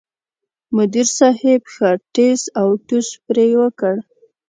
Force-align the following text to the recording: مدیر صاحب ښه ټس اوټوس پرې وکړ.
مدیر 0.75 1.07
صاحب 1.17 1.61
ښه 1.73 1.89
ټس 2.13 2.41
اوټوس 2.63 3.07
پرې 3.25 3.47
وکړ. 3.61 3.95